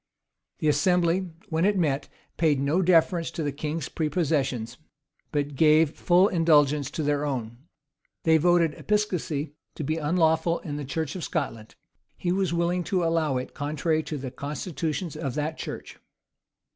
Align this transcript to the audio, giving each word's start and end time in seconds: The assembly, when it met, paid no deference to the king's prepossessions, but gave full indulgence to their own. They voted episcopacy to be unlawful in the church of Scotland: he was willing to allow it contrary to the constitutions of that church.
The 0.57 0.67
assembly, 0.67 1.29
when 1.49 1.63
it 1.63 1.77
met, 1.77 2.09
paid 2.37 2.59
no 2.59 2.81
deference 2.81 3.29
to 3.29 3.43
the 3.43 3.51
king's 3.51 3.87
prepossessions, 3.87 4.77
but 5.31 5.55
gave 5.55 5.91
full 5.95 6.27
indulgence 6.27 6.89
to 6.89 7.03
their 7.03 7.23
own. 7.23 7.59
They 8.23 8.37
voted 8.37 8.73
episcopacy 8.73 9.53
to 9.75 9.83
be 9.83 9.97
unlawful 9.97 10.57
in 10.61 10.77
the 10.77 10.85
church 10.85 11.15
of 11.15 11.23
Scotland: 11.23 11.75
he 12.17 12.31
was 12.31 12.51
willing 12.51 12.83
to 12.85 13.03
allow 13.03 13.37
it 13.37 13.53
contrary 13.53 14.01
to 14.01 14.17
the 14.17 14.31
constitutions 14.31 15.15
of 15.15 15.35
that 15.35 15.59
church. 15.59 15.99